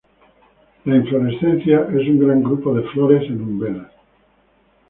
[0.85, 3.91] La inflorescencia es un gran grupo de flores en umbelas.